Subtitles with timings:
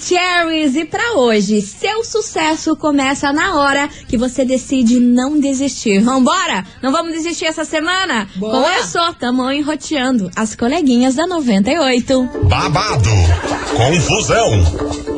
[0.00, 6.00] Maravicheries e para hoje, seu sucesso começa na hora que você decide não desistir.
[6.00, 6.64] Vambora?
[6.82, 8.26] Não vamos desistir essa semana?
[8.36, 8.62] Bora.
[8.62, 12.30] Começou, tamo enroteando as coleguinhas da 98.
[12.44, 13.10] babado,
[13.76, 14.50] confusão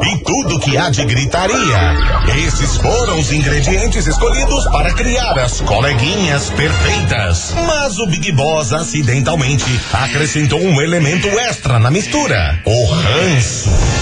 [0.03, 1.97] e tudo que há de gritaria.
[2.45, 7.55] Esses foram os ingredientes escolhidos para criar as coleguinhas perfeitas.
[7.67, 14.02] Mas o Big Boss acidentalmente acrescentou um elemento extra na mistura: o ranço.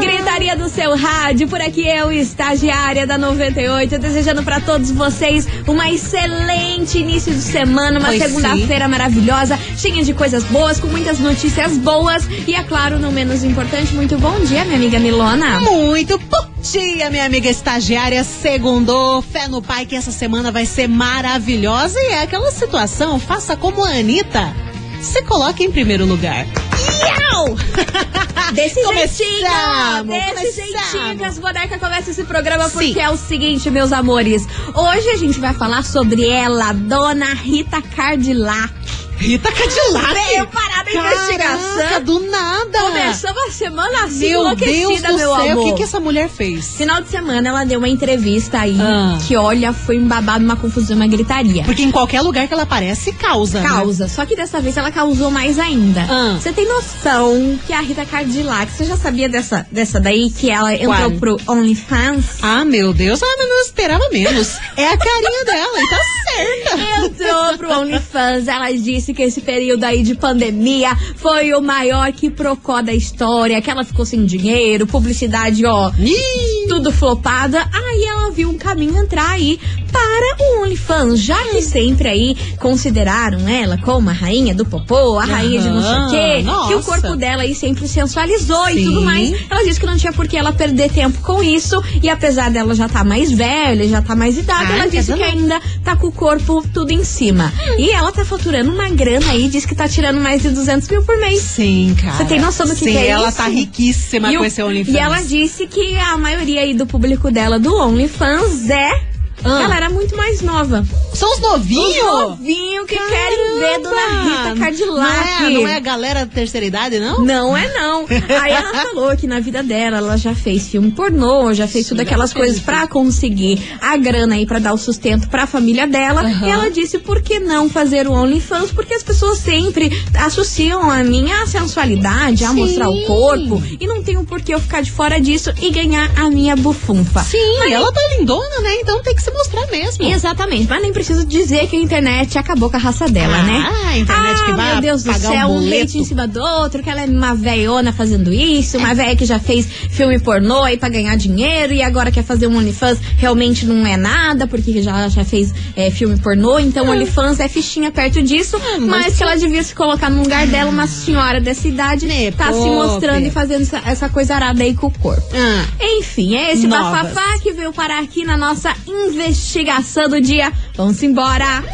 [0.00, 5.90] Gritaria do seu rádio, por aqui eu, estagiária da 98, desejando para todos vocês uma
[5.90, 12.26] excelente início de semana, uma segunda-feira maravilhosa, cheia de coisas boas, com muitas notícias boas
[12.46, 15.60] e, é claro, não menos importante, muito bom dia, minha amiga Milona.
[15.60, 18.24] Muito bom dia, minha amiga estagiária.
[18.24, 23.56] Segundou, fé no pai que essa semana vai ser maravilhosa e é aquela situação, faça
[23.56, 24.54] como a Anitta.
[25.00, 26.46] Se coloque em primeiro lugar.
[28.52, 33.00] Desse Começamos, jeitinho, desse jeitinho que as bonecas começam esse programa, porque Sim.
[33.00, 34.46] é o seguinte, meus amores.
[34.74, 38.70] Hoje a gente vai falar sobre ela, Dona Rita Cardillac.
[39.16, 40.12] Rita Cadillac.
[40.12, 42.04] Veio parar na Caraca, investigação.
[42.04, 42.78] do nada.
[42.80, 45.64] Começamos a semana assim, Meu Deus do meu céu, o amor.
[45.64, 46.76] que, que essa mulher fez?
[46.76, 49.18] Final de semana ela deu uma entrevista aí, Ah.
[49.26, 51.64] que olha, foi um babado, uma confusão, uma gritaria.
[51.64, 53.60] Porque em qualquer lugar que ela aparece, causa.
[53.60, 53.66] né?
[53.68, 56.02] Causa, só que dessa vez ela causou mais ainda.
[56.08, 56.36] Ah.
[56.38, 60.74] Você tem noção que a Rita Cardillac, você já sabia dessa, dessa daí, que ela
[60.74, 61.10] entrou Qual?
[61.12, 62.24] pro OnlyFans?
[62.42, 64.56] Ah, meu Deus, ah, não esperava menos.
[64.76, 65.98] É a carinha dela, e tá
[66.34, 67.06] certa.
[67.06, 72.28] Entrou pro OnlyFans, ela disse que esse período aí de pandemia foi o maior que
[72.30, 77.58] procó da história, que ela ficou sem dinheiro, publicidade, ó, Ih, tudo flopada.
[77.72, 79.58] Aí ela viu um caminho entrar aí
[79.90, 85.24] para o OnlyFans, já que sempre aí consideraram ela como a rainha do popô, a
[85.24, 86.90] rainha de não sei o quê, Aham, que o nossa.
[86.90, 88.84] corpo dela aí sempre sensualizou e Sim.
[88.86, 89.34] tudo mais.
[89.50, 92.74] Ela disse que não tinha por que ela perder tempo com isso, e apesar dela
[92.74, 96.06] já tá mais velha, já tá mais idade, Ah, ela disse que ainda tá com
[96.06, 97.52] o corpo tudo em cima.
[97.78, 101.02] E ela tá faturando uma grana aí, diz que tá tirando mais de 200 mil
[101.02, 101.40] por mês.
[101.42, 102.16] Sim, cara.
[102.16, 103.36] Você tem noção do que Sim, que é ela isso?
[103.36, 104.94] tá riquíssima E, com o- esse OnlyFans.
[104.96, 109.11] e ela disse que a maioria aí do público dela do OnlyFans é
[109.44, 109.62] Ah.
[109.62, 110.84] galera muito mais nova.
[111.14, 111.96] São os novinhos?
[111.96, 115.42] Os novinhos que querem ver Dona Rita Cardillac.
[115.42, 117.24] Não é, não é a galera da terceira idade, não?
[117.24, 118.06] Não é não.
[118.40, 121.90] Aí ela falou que na vida dela ela já fez filme pornô, já fez Sim,
[121.90, 125.46] tudo aquelas ela fez, coisas pra conseguir a grana aí pra dar o sustento pra
[125.46, 126.22] família dela.
[126.22, 126.46] Aham.
[126.46, 128.72] E ela disse por que não fazer o OnlyFans?
[128.72, 132.54] Porque as pessoas sempre associam a minha sensualidade, a Sim.
[132.54, 136.10] mostrar o corpo e não tenho por que eu ficar de fora disso e ganhar
[136.16, 137.22] a minha bufunfa.
[137.22, 138.74] Sim, ela tá lindona, né?
[138.80, 140.04] Então tem que se mostrar mesmo.
[140.04, 143.70] Exatamente, mas nem preciso dizer que a internet acabou com a raça dela, Ah, né?
[143.92, 146.40] a internet ah, que vai meu Deus do céu, um um hate em cima do
[146.40, 150.62] outro, que ela é uma velhona fazendo isso, uma velha que já fez filme pornô
[150.62, 154.80] aí pra ganhar dinheiro e agora quer fazer um OnlyFans, realmente não é nada, porque
[154.82, 159.22] já, já fez é, filme pornô, então OnlyFans é fichinha perto disso, mas, mas que
[159.22, 163.22] ela devia se colocar no lugar dela, uma senhora dessa idade, Né, tá se mostrando
[163.22, 163.28] Pê.
[163.28, 165.22] e fazendo essa, essa coisa arada aí com o corpo.
[165.34, 165.64] Ah,
[165.98, 167.02] Enfim, é esse Novas.
[167.02, 168.74] bafafá que veio parar aqui na nossa
[169.22, 170.52] investigação do dia.
[170.76, 171.64] Vamos embora!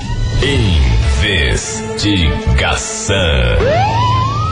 [0.43, 3.17] Investigação.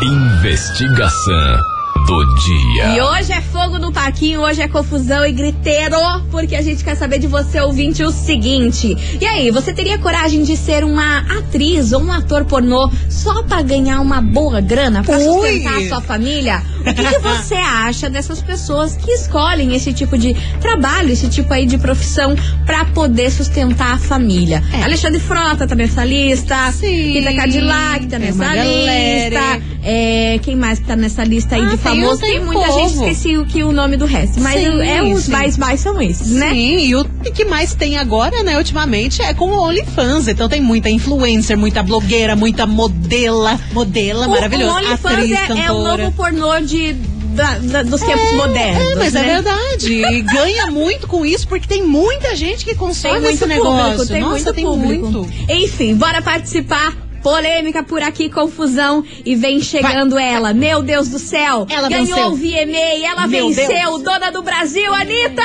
[0.03, 1.61] Investigação
[2.07, 2.97] do dia.
[2.97, 5.97] E hoje é fogo no parquinho, hoje é confusão e griteiro,
[6.31, 8.97] porque a gente quer saber de você, ouvinte, o seguinte.
[9.21, 13.63] E aí, você teria coragem de ser uma atriz ou um ator pornô só pra
[13.63, 15.25] ganhar uma boa grana, pra Ui.
[15.25, 16.63] sustentar a sua família?
[16.91, 21.53] O que, que você acha dessas pessoas que escolhem esse tipo de trabalho, esse tipo
[21.53, 24.63] aí de profissão pra poder sustentar a família?
[24.73, 24.83] É.
[24.85, 27.13] Alexandre Frota tá nessa lista, Sim.
[27.13, 31.71] Rita Cadillac tá nessa lista, é, quem mais que tá nessa lista aí Ah, de
[31.71, 32.21] tem- famoso?
[32.21, 32.79] tem Tem muita povo.
[32.81, 34.41] gente, esqueci o que o nome do resto.
[34.41, 35.33] Mas Sim, é os sim.
[35.33, 36.51] mais mais são esses, né?
[36.51, 40.29] Sim, e o que mais tem agora, né, ultimamente, é com o OnlyFans.
[40.29, 45.35] Então tem muita influencer, muita blogueira, muita modela, modela O- maravilhosa, O OnlyFans atriz, é,
[45.35, 46.03] é o cantora.
[46.05, 48.93] novo pornô de, da- da- dos tempos modernos.
[48.93, 49.21] É, mas né?
[49.21, 49.93] é verdade.
[49.93, 53.83] E ganha muito com isso, porque tem muita gente que Tem consome muito esse negócio.
[53.91, 55.07] público, tem Nossa, muito tem público.
[55.11, 55.33] muito.
[55.49, 56.95] Enfim, bora participar.
[57.23, 59.03] Polêmica por aqui, confusão.
[59.25, 60.55] E vem chegando ela.
[60.55, 61.67] Meu Deus do céu.
[61.69, 62.29] Ela Ganhou venceu.
[62.29, 63.05] o VMA.
[63.05, 63.67] Ela Meu venceu.
[63.67, 64.03] Deus.
[64.05, 65.43] Dona do Brasil, Anitta!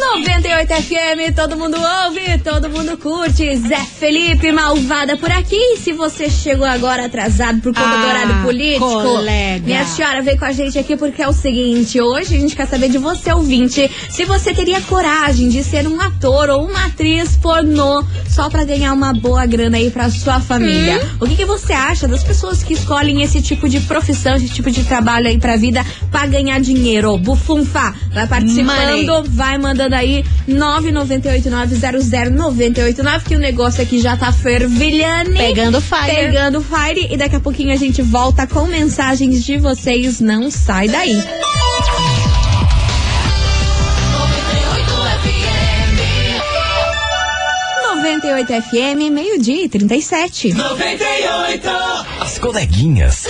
[0.00, 3.54] 98 FM, todo mundo ouve, todo mundo curte.
[3.56, 5.76] Zé Felipe, malvada por aqui.
[5.76, 9.62] Se você chegou agora atrasado por conta do Ah, horário político, colega.
[9.64, 12.66] minha senhora veio com a gente aqui porque é o seguinte: hoje a gente quer
[12.66, 17.36] saber de você, ouvinte, se você teria coragem de ser um ator ou uma atriz
[17.36, 18.02] pornô
[18.40, 20.98] só pra ganhar uma boa grana aí pra sua família.
[21.20, 24.70] O que, que você acha das pessoas que escolhem esse tipo de profissão, esse tipo
[24.70, 27.18] de trabalho aí pra vida pra ganhar dinheiro?
[27.18, 29.28] Bufunfa, vai participando, Money.
[29.28, 35.32] vai mandando aí 998900989 que o negócio aqui já tá fervilhando.
[35.32, 36.06] Pegando fire.
[36.06, 40.18] Pegando fire e daqui a pouquinho a gente volta com mensagens de vocês.
[40.18, 41.22] Não sai daí.
[48.32, 50.54] Oito FM, meio-dia e 37.
[52.20, 53.26] As coleguinhas.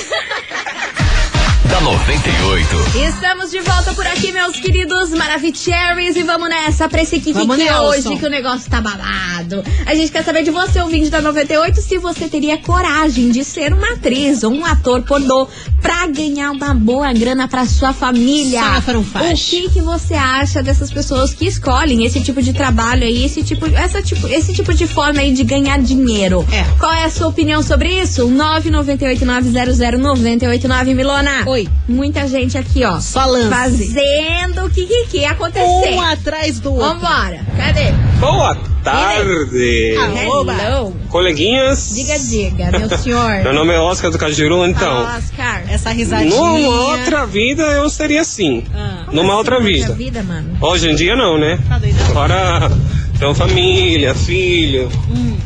[1.71, 2.99] da 98.
[3.09, 7.59] Estamos de volta por aqui, meus queridos Maravicheries, e vamos nessa pra esse Kiki Vamos,
[7.59, 9.63] hoje, que o negócio tá babado.
[9.87, 13.73] A gente quer saber de você, ouvinte da 98, se você teria coragem de ser
[13.73, 15.49] uma atriz ou um ator pornô
[15.81, 18.61] pra ganhar uma boa grana pra sua família.
[18.61, 23.05] Safra um O que, que você acha dessas pessoas que escolhem esse tipo de trabalho
[23.05, 26.47] aí, esse tipo, essa tipo, esse tipo de forma aí de ganhar dinheiro?
[26.53, 26.65] É.
[26.79, 28.29] Qual é a sua opinião sobre isso?
[28.29, 31.45] 998900989, Milona.
[31.47, 31.69] Oi.
[31.89, 32.99] Muita gente aqui, ó.
[33.31, 33.49] Lança.
[33.51, 35.95] Fazendo o que, que, que acontecer.
[35.95, 36.89] Um atrás do outro.
[37.01, 37.45] Vambora.
[37.57, 37.93] Cadê?
[38.19, 39.95] Boa tarde,
[40.29, 40.55] Oba.
[40.55, 40.97] Hello.
[41.09, 41.91] coleguinhas.
[41.95, 43.43] Diga, diga, meu senhor.
[43.43, 45.03] Meu nome é Oscar do Cajuru, então.
[45.17, 45.63] Oscar.
[45.71, 46.37] Essa risadinha.
[46.37, 48.65] Numa outra vida eu seria assim.
[48.75, 49.07] Ah.
[49.13, 49.93] Numa outra Outra vida.
[49.95, 50.25] vida.
[50.61, 51.59] Hoje em dia não, né?
[51.69, 52.07] Tá doidão?
[52.09, 52.71] Agora
[53.19, 54.91] tenho família, filho.
[55.09, 55.37] Hum.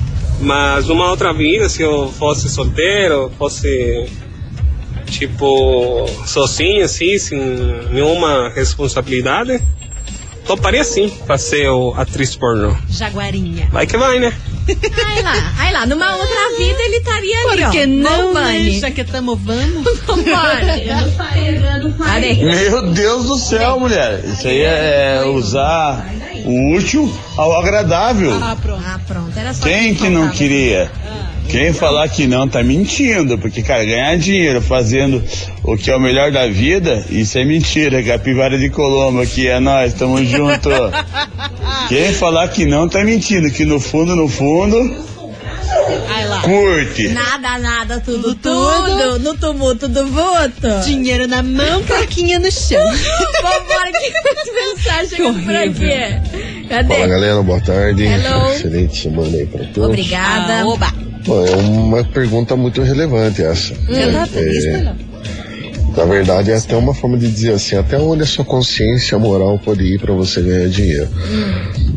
[0.40, 4.06] Mas numa outra vida, se eu fosse solteiro, fosse
[5.06, 7.38] tipo sozinho, assim, sem
[7.92, 9.60] nenhuma responsabilidade,
[10.46, 12.74] toparia sim pra ser o atriz pornô.
[12.88, 13.68] Jaguarinha.
[13.70, 14.32] Vai que vai, né?
[15.06, 15.86] Ai lá, ai lá.
[15.86, 17.66] Numa outra vida ele estaria ali, ó.
[17.66, 18.26] Por que não?
[18.28, 18.80] Bombani.
[18.80, 19.98] Já que tamo vamos.
[20.06, 20.60] Vambora.
[22.42, 24.24] Meu Deus do céu, mulher.
[24.24, 26.06] Isso aí é usar
[26.44, 28.38] o útil ao agradável.
[28.42, 28.82] Ah, pronto.
[28.86, 29.38] Ah, pronto.
[29.38, 30.90] Era só Quem que não queria?
[31.48, 35.22] Quem falar que não tá mentindo, porque, cara, ganhar dinheiro fazendo
[35.62, 38.02] o que é o melhor da vida, isso é mentira.
[38.02, 40.68] Capivara de Colombo aqui, é nós, tamo junto.
[41.88, 44.76] Quem falar que não tá mentindo, que no fundo, no fundo,
[46.08, 46.40] Ai lá.
[46.40, 47.08] curte.
[47.08, 50.84] Nada, nada, tudo, Tudo, tudo, no tumulto do voto.
[50.84, 52.82] Dinheiro na mão, plaquinha no chão.
[53.42, 56.68] Vambora, que mensagem chegando por aqui.
[56.68, 56.94] Cadê?
[56.94, 58.04] Fala galera, boa tarde.
[58.04, 58.50] Hello.
[58.52, 59.88] Excelente semana aí pra todos.
[59.90, 60.60] Obrigada.
[60.62, 61.03] Ah, oba.
[61.26, 63.74] Bom, é uma pergunta muito relevante essa.
[63.74, 64.96] Tá feliz, É, né?
[65.96, 69.58] na verdade, é até uma forma de dizer assim, até onde a sua consciência moral
[69.58, 71.08] pode ir para você ganhar dinheiro.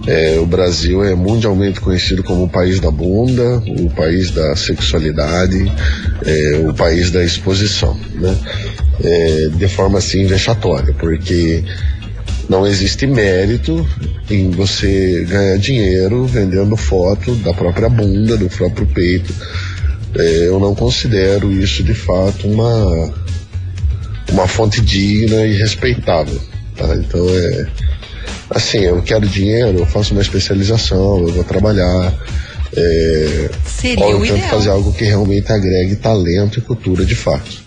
[0.06, 5.70] É, o Brasil é mundialmente conhecido como o país da bunda, o país da sexualidade,
[6.26, 8.38] é, o país da exposição, né?
[9.04, 11.64] É, de forma assim vexatória, porque
[12.50, 13.86] não existe mérito
[14.30, 19.34] em você ganhar dinheiro vendendo foto da própria bunda, do próprio peito.
[20.18, 23.14] É, eu não considero isso de fato uma,
[24.32, 26.40] uma fonte digna e respeitável.
[26.76, 26.96] Tá?
[26.96, 27.68] Então é
[28.50, 32.14] assim, eu quero dinheiro, eu faço uma especialização, eu vou trabalhar.
[32.76, 34.50] É, Seria ou eu tento ideal.
[34.50, 37.62] fazer algo que realmente agregue talento e cultura de fato.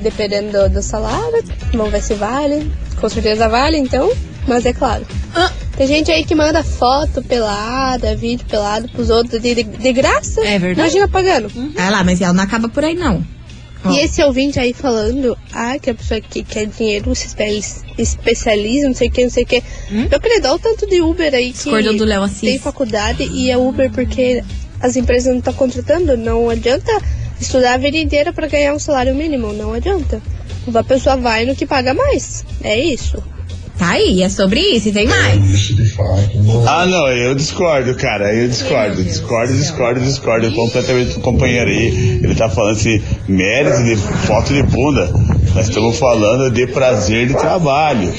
[0.00, 2.68] Dependendo do, do salário, vamos ver se vale.
[3.00, 4.10] com certeza vale, então,
[4.48, 5.06] mas é claro.
[5.76, 10.40] Tem gente aí que manda foto pelada, vídeo pelado pros outros de, de, de graça.
[10.40, 10.80] É verdade.
[10.80, 11.48] Imagina pagando.
[11.78, 13.24] Ah lá, mas ela não acaba por aí, não.
[13.92, 17.62] E esse ouvinte aí falando, ah, que a pessoa que quer dinheiro se espe-
[17.96, 19.62] especializa, não sei o que, não sei o que.
[19.90, 21.58] Meu apelido, olha o tanto de Uber aí que
[21.98, 22.40] do Léo Assis.
[22.40, 24.42] tem faculdade e é Uber porque
[24.80, 26.16] as empresas não estão contratando.
[26.16, 26.90] Não adianta
[27.40, 30.20] estudar a vida inteira para ganhar um salário mínimo, não adianta.
[30.74, 32.44] A pessoa vai no que paga mais.
[32.62, 33.22] É isso.
[33.80, 35.72] Tá aí, é sobre isso e tem mais.
[36.68, 38.30] Ah, não, eu discordo, cara.
[38.34, 39.02] Eu discordo.
[39.02, 42.20] Discordo, discordo, discordo completamente do companheiro aí.
[42.22, 45.10] Ele tá falando assim, mérito de foto de bunda.
[45.54, 48.12] Nós estamos falando de prazer de trabalho.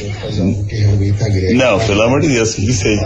[1.53, 2.99] Não, pelo amor de Deus, que isso aí?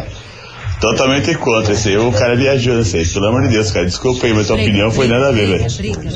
[0.79, 1.97] Totalmente contra isso aí.
[1.97, 3.05] O cara viajou aí.
[3.07, 3.85] Pelo amor de Deus, cara.
[3.85, 5.65] Desculpa aí, mas tua opinião foi nada a ver, velho.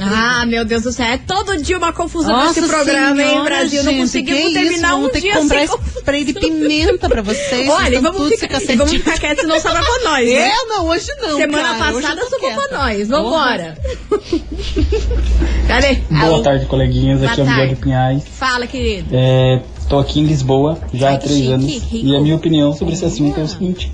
[0.02, 3.44] Ah, meu Deus do céu, é todo dia uma confusão Nossa nesse programa, hein, senhora,
[3.50, 3.84] Brasil?
[3.84, 4.98] não gente, conseguimos que terminar isso?
[5.06, 7.70] um ter dia que comprar sem spray de pimenta pra vocês.
[7.70, 10.34] Olha, vocês vamos tudo ficar, se vamos ficar quietos, senão sobra pra nós, né?
[10.50, 11.38] É, não, hoje não.
[11.38, 11.94] Semana cara.
[11.94, 13.08] Passada eu sobrou pra nós.
[13.08, 13.78] Vambora.
[15.68, 15.96] Cadê?
[16.10, 16.42] Boa Alô?
[16.42, 17.20] tarde, coleguinhas.
[17.20, 17.76] Boa Aqui é o Miguel tarde.
[17.76, 18.24] de Pinhais.
[18.38, 19.08] Fala, querido.
[19.14, 21.72] É, tô aqui em Lisboa já Ai, há três chique, anos.
[21.72, 22.06] rico.
[22.08, 23.92] E a minha opinião sobre esse assunto é o seguinte: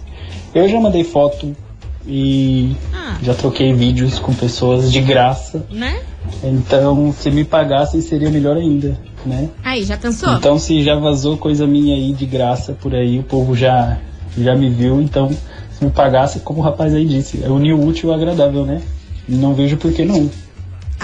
[0.55, 1.55] eu já mandei foto
[2.07, 3.17] e Ah.
[3.21, 5.65] já troquei vídeos com pessoas de graça.
[5.69, 5.99] Né?
[6.43, 9.49] Então, se me pagassem, seria melhor ainda, né?
[9.63, 10.33] Aí, já pensou?
[10.33, 13.97] Então, se já vazou coisa minha aí de graça por aí, o povo já,
[14.37, 15.01] já me viu.
[15.01, 15.29] Então,
[15.71, 18.81] se me pagasse, como o rapaz aí disse, é unir o útil ao agradável, né?
[19.27, 20.29] Não vejo por que não.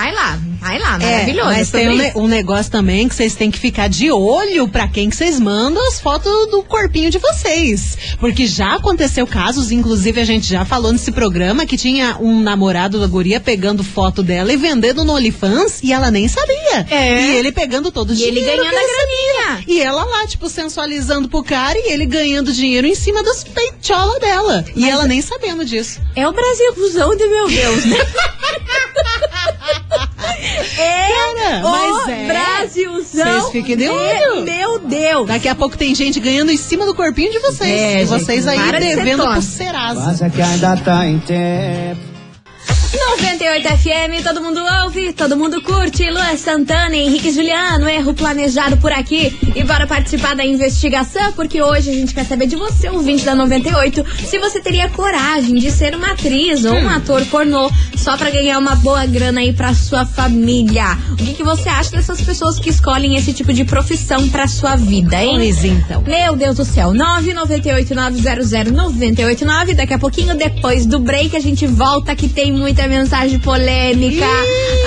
[0.02, 1.48] Aí lá, aí lá, É, maravilhoso.
[1.50, 4.68] mas sobre tem um, ne- um negócio também que vocês têm que ficar de olho
[4.68, 7.96] pra quem que vocês mandam as fotos do corpinho de vocês.
[8.20, 13.00] Porque já aconteceu casos, inclusive a gente já falou nesse programa, que tinha um namorado
[13.00, 16.88] da guria pegando foto dela e vendendo no OnlyFans e ela nem sabia.
[16.90, 17.22] É.
[17.22, 18.64] E ele pegando todo o E ele dinheiro.
[18.64, 19.44] ganhando que a recebia.
[19.46, 19.64] graninha.
[19.68, 24.20] E ela lá, tipo, sensualizando pro cara e ele ganhando dinheiro em cima dos peitola
[24.20, 24.66] dela.
[24.76, 26.00] E ela nem sabendo disso.
[26.16, 27.98] É o Brasilzão de meu Deus, né?
[30.82, 32.28] é Cara, o mas é.
[32.28, 34.44] Brasilzão Vocês fiquem de olho.
[34.44, 35.28] meu Deus.
[35.28, 37.70] Daqui a pouco tem gente ganhando em cima do corpinho de vocês.
[37.70, 39.34] É, e gente, vocês aí para de ser devendo tonto.
[39.34, 40.30] pro Serasa.
[40.30, 42.11] que ainda tá em tempo.
[42.94, 46.12] 98 FM, todo mundo ouve, todo mundo curte.
[46.12, 49.34] Luan Santana, Henrique Juliano, erro planejado por aqui.
[49.56, 53.34] E bora participar da investigação, porque hoje a gente quer saber de você, ouvinte da
[53.34, 58.30] 98, se você teria coragem de ser uma atriz ou um ator pornô só pra
[58.30, 60.98] ganhar uma boa grana aí pra sua família.
[61.12, 64.76] O que, que você acha dessas pessoas que escolhem esse tipo de profissão pra sua
[64.76, 65.38] vida, hein?
[65.38, 66.02] Pois então.
[66.02, 69.76] Meu Deus do céu, 998900989.
[69.76, 74.26] Daqui a pouquinho, depois do break, a gente volta que tem muita mensagem polêmica.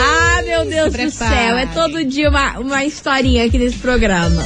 [0.00, 4.42] ah, meu Deus do céu, é todo dia uma, uma historinha aqui nesse programa.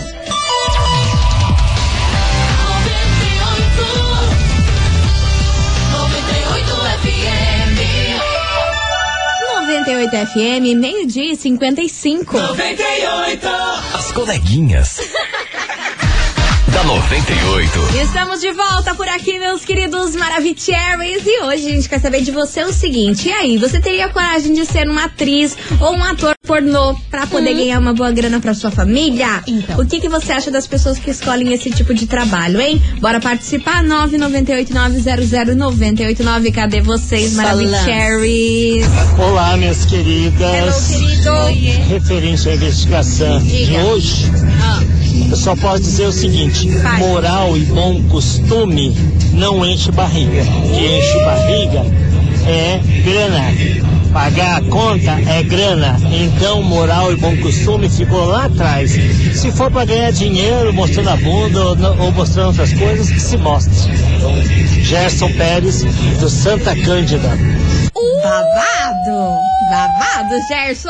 [6.99, 7.79] FM.
[9.85, 12.37] 98 FM, meio-dia e 55.
[13.95, 15.01] As coleguinhas.
[16.79, 17.97] Da 98.
[18.01, 21.27] Estamos de volta por aqui, meus queridos Maravicheries.
[21.27, 24.53] E hoje a gente quer saber de você o seguinte: e aí, você teria coragem
[24.53, 28.55] de ser uma atriz ou um ator pornô pra poder ganhar uma boa grana pra
[28.55, 29.43] sua família?
[29.47, 29.79] Então.
[29.79, 32.81] O que, que você acha das pessoas que escolhem esse tipo de trabalho, hein?
[33.01, 33.85] Bora participar?
[33.85, 36.51] 998900989.
[36.53, 37.71] Cadê vocês, Falamos.
[37.71, 38.87] Maravicheries?
[39.19, 40.91] Olá, minhas queridas.
[40.91, 41.85] Hello, querido.
[41.89, 43.79] Referente à investigação de Diga.
[43.85, 44.25] hoje,
[44.63, 44.83] Ah,
[45.31, 46.99] eu só posso dizer o seguinte: Vai.
[46.99, 48.97] moral e bom costume
[49.35, 50.43] não enche barriga.
[50.43, 51.85] O que enche barriga
[52.47, 53.98] é grana.
[54.13, 55.97] Pagar a conta é grana.
[56.11, 58.91] Então, moral e bom costume ficou lá atrás.
[58.93, 63.37] Se for para ganhar dinheiro, mostrando a bunda ou, ou mostrando outras coisas, que se
[63.37, 63.75] mostre.
[64.83, 65.85] Gerson Pérez,
[66.19, 67.29] do Santa Cândida.
[68.23, 69.39] Babado!
[69.71, 70.89] Babado, Gerson!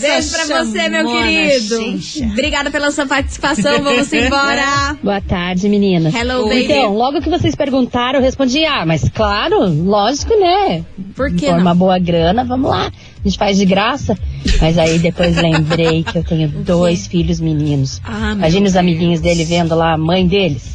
[0.00, 2.00] Beijo pra você, meu querido.
[2.00, 2.24] xixa.
[2.26, 3.82] Obrigada pela sua participação.
[3.82, 4.96] Vamos embora.
[5.02, 6.14] Boa tarde, meninas.
[6.14, 6.64] Hello, baby.
[6.64, 10.84] Então, logo que vocês perguntaram, eu respondi, ah, mas claro, lógico, né?
[11.14, 11.60] Por que Por não?
[11.60, 12.86] uma boa grana, vamos lá.
[12.88, 14.18] A gente faz de graça.
[14.60, 18.00] Mas aí depois lembrei que eu tenho dois filhos meninos.
[18.04, 18.80] Ah, Imagina os Deus.
[18.80, 20.74] amiguinhos dele vendo lá a mãe deles.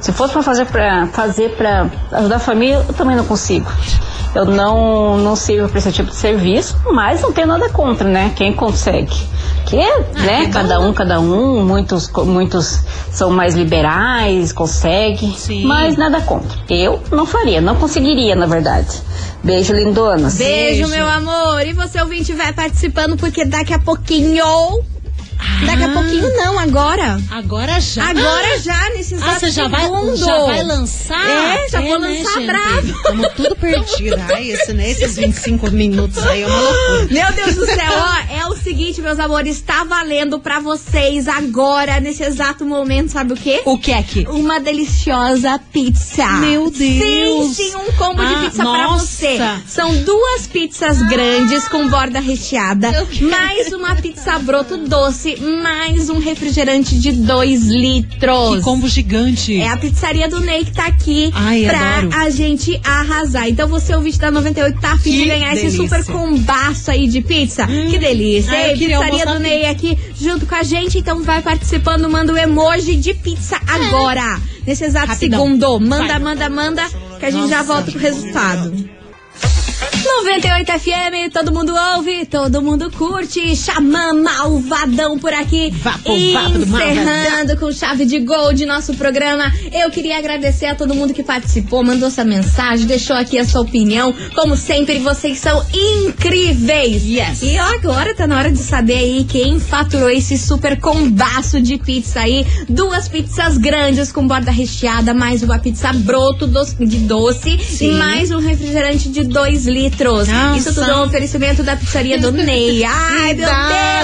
[0.00, 3.68] Se fosse pra fazer pra fazer para ajudar a família, eu também não consigo.
[4.34, 8.32] Eu não não sirvo pra esse tipo de serviço, mas não tenho nada contra, né?
[8.36, 9.16] Quem consegue.
[9.66, 10.48] Que, né?
[10.52, 15.64] Cada um, cada um, muitos, muitos são mais liberais, consegue, Sim.
[15.64, 16.58] mas nada contra.
[16.68, 19.00] Eu não faria, não conseguiria, na verdade.
[19.42, 20.36] Beijo, lindonas.
[20.36, 20.88] Beijo, Beijo.
[20.88, 21.66] meu amor.
[21.66, 24.44] E você, ouvinte, vai participando, porque daqui a pouquinho.
[25.66, 25.92] Daqui a Ah.
[25.92, 27.20] pouquinho não, agora.
[27.30, 28.10] Agora já.
[28.10, 29.82] Agora já, nesse exato Ah, você já vai,
[30.16, 31.28] já vai lançar?
[31.28, 32.46] É, já vou né, lançar gente?
[32.46, 32.86] bravo.
[32.88, 34.16] Estamos tudo perdido.
[34.34, 37.08] Ai, esse, né, esses 25 minutos aí é uma loucura.
[37.10, 42.00] Meu Deus do céu, ó, é o seguinte, meus amores, tá valendo pra vocês agora,
[42.00, 43.62] nesse exato momento, sabe o quê?
[43.64, 44.26] O que é que?
[44.28, 46.26] Uma deliciosa pizza.
[46.40, 47.56] Meu Deus.
[47.56, 49.06] Sim, sim, um combo de Ah, pizza pra nossa.
[49.06, 49.38] você.
[49.66, 52.90] São duas pizzas grandes com borda recheada,
[53.22, 58.56] mais uma pizza broto doce, mais um refrigerante de 2 litros.
[58.56, 59.60] Que combo gigante.
[59.60, 62.16] É a pizzaria do Ney que tá aqui Ai, pra adoro.
[62.16, 63.48] a gente arrasar.
[63.48, 65.82] Então você, ouvinte da 98, tá afim de ganhar esse delícia.
[65.82, 67.66] super combaço aí de pizza?
[67.66, 68.52] que delícia.
[68.52, 68.76] Ai, hein?
[68.78, 70.98] queria pizzaria do Ney aqui junto com a gente.
[70.98, 74.40] Então vai participando, manda o emoji de pizza agora.
[74.66, 75.40] Nesse exato Rapidão.
[75.44, 75.80] segundo.
[75.80, 76.18] Manda, Vai.
[76.18, 76.86] manda, manda,
[77.18, 77.72] que a gente já Nossa.
[77.72, 78.99] volta com o resultado.
[80.16, 83.54] 98 FM, todo mundo ouve, todo mundo curte.
[83.56, 85.70] Xamã Malvadão por aqui.
[85.70, 89.50] Vapo, vapo do Encerrando com chave de gol de nosso programa.
[89.72, 93.62] Eu queria agradecer a todo mundo que participou, mandou essa mensagem, deixou aqui a sua
[93.62, 94.12] opinião.
[94.34, 97.02] Como sempre, vocês são incríveis.
[97.04, 97.42] Yes.
[97.42, 102.20] E agora tá na hora de saber aí quem faturou esse super combaço de pizza
[102.20, 102.44] aí.
[102.68, 107.92] Duas pizzas grandes com borda recheada, mais uma pizza broto doce- de doce Sim.
[107.92, 109.99] e mais um refrigerante de 2 litros.
[110.04, 110.56] Nossa.
[110.56, 112.84] Isso tudo é um oferecimento da pizzaria do Ney.
[112.84, 113.48] Ai, meu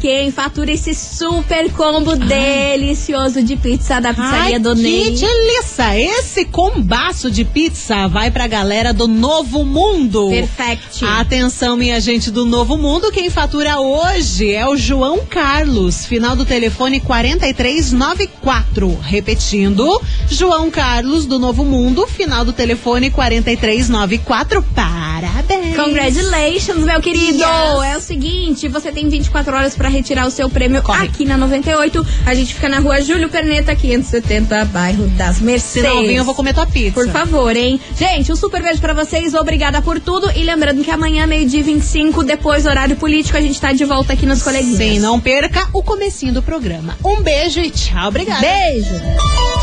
[0.05, 5.05] quem fatura esse super combo delicioso de pizza da pizzaria Ai, do que Ney?
[5.05, 5.99] delícia!
[5.99, 10.29] Esse combaço de pizza vai pra galera do Novo Mundo.
[10.29, 11.03] Perfect.
[11.03, 16.45] Atenção, minha gente do Novo Mundo, quem fatura hoje é o João Carlos, final do
[16.45, 18.99] telefone 4394.
[19.01, 24.61] Repetindo, João Carlos do Novo Mundo, final do telefone 4394.
[24.61, 25.75] Parabéns!
[25.75, 27.39] Congratulations, meu querido!
[27.39, 27.83] Yes.
[27.85, 31.05] É o seguinte, você tem 24 horas pra retirar o seu prêmio Corre.
[31.05, 32.05] aqui na 98.
[32.25, 35.89] A gente fica na rua Júlio Perneta, 570, bairro das Se Mercedes.
[35.89, 36.93] não vir, eu vou comer tua pizza.
[36.93, 37.79] Por favor, hein?
[37.97, 40.29] Gente, um super beijo pra vocês, obrigada por tudo.
[40.35, 43.85] E lembrando que amanhã, meio-dia e 25, depois do horário político, a gente tá de
[43.85, 44.77] volta aqui nos coleguinhas.
[44.77, 46.97] Sim, não perca o comecinho do programa.
[47.03, 48.41] Um beijo e tchau, obrigada.
[48.41, 49.54] Beijo!